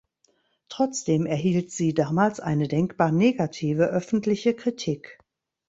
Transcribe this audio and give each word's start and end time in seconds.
Trotzdem 0.67 1.27
erhielt 1.27 1.69
sie 1.69 1.93
damals 1.93 2.39
eine 2.39 2.67
denkbar 2.67 3.11
negative 3.11 3.85
öffentliche 3.85 4.55
Kritik. 4.55 5.19